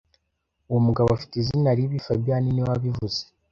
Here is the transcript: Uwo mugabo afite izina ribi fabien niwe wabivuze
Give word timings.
Uwo 0.69 0.79
mugabo 0.87 1.07
afite 1.17 1.33
izina 1.39 1.69
ribi 1.77 1.97
fabien 2.05 2.43
niwe 2.53 2.67
wabivuze 2.71 3.21